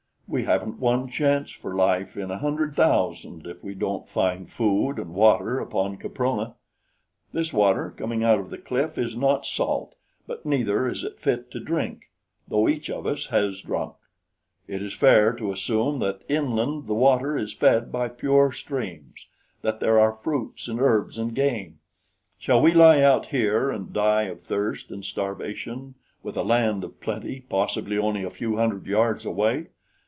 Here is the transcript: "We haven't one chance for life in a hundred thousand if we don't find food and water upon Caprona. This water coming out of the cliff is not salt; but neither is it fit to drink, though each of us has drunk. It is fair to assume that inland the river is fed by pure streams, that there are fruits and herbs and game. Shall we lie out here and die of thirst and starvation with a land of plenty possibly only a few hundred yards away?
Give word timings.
"We 0.33 0.45
haven't 0.45 0.79
one 0.79 1.09
chance 1.09 1.51
for 1.51 1.75
life 1.75 2.15
in 2.15 2.31
a 2.31 2.37
hundred 2.37 2.73
thousand 2.73 3.45
if 3.45 3.61
we 3.61 3.73
don't 3.75 4.07
find 4.07 4.49
food 4.49 4.97
and 4.97 5.13
water 5.13 5.59
upon 5.59 5.97
Caprona. 5.97 6.55
This 7.33 7.51
water 7.51 7.89
coming 7.91 8.23
out 8.23 8.39
of 8.39 8.49
the 8.49 8.57
cliff 8.57 8.97
is 8.97 9.13
not 9.17 9.45
salt; 9.45 9.93
but 10.25 10.45
neither 10.45 10.87
is 10.87 11.03
it 11.03 11.19
fit 11.19 11.51
to 11.51 11.59
drink, 11.59 12.11
though 12.47 12.69
each 12.69 12.89
of 12.89 13.05
us 13.05 13.25
has 13.27 13.61
drunk. 13.61 13.95
It 14.69 14.81
is 14.81 14.93
fair 14.93 15.33
to 15.33 15.51
assume 15.51 15.99
that 15.99 16.21
inland 16.29 16.85
the 16.85 16.93
river 16.95 17.37
is 17.37 17.51
fed 17.51 17.91
by 17.91 18.07
pure 18.07 18.53
streams, 18.53 19.27
that 19.63 19.81
there 19.81 19.99
are 19.99 20.13
fruits 20.13 20.69
and 20.69 20.79
herbs 20.79 21.17
and 21.17 21.35
game. 21.35 21.79
Shall 22.39 22.61
we 22.61 22.71
lie 22.73 23.01
out 23.01 23.25
here 23.25 23.69
and 23.69 23.91
die 23.91 24.27
of 24.27 24.39
thirst 24.39 24.91
and 24.91 25.03
starvation 25.03 25.95
with 26.23 26.37
a 26.37 26.43
land 26.43 26.85
of 26.85 27.01
plenty 27.01 27.41
possibly 27.41 27.97
only 27.97 28.23
a 28.23 28.29
few 28.29 28.55
hundred 28.55 28.87
yards 28.87 29.25
away? 29.25 29.67